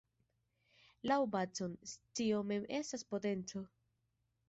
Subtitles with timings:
[1.11, 3.67] Laŭ Bacon, "scio mem estas potenco".